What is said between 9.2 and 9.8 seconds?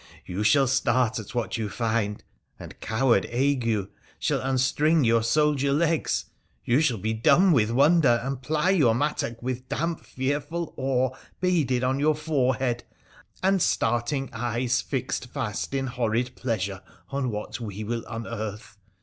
with